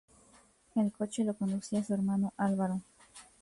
[0.73, 2.81] El coche lo conducía su hermano Álvaro.